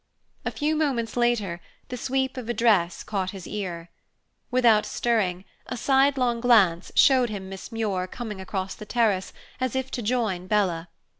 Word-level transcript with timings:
A 0.45 0.49
few 0.49 0.75
moments 0.75 1.15
later, 1.15 1.61
the 1.89 1.95
sweep 1.95 2.35
of 2.35 2.49
a 2.49 2.55
dress 2.55 3.03
caught 3.03 3.29
his 3.29 3.45
ear. 3.45 3.91
Without 4.49 4.83
stirring, 4.83 5.45
a 5.67 5.77
sidelong 5.77 6.41
glance 6.41 6.91
showed 6.95 7.29
him 7.29 7.49
Miss 7.49 7.71
Muir 7.71 8.07
coming 8.07 8.41
across 8.41 8.73
the 8.73 8.87
terrace, 8.87 9.31
as 9.59 9.75
if 9.75 9.91
to 9.91 10.01
join 10.01 10.47
Bella. 10.47 10.89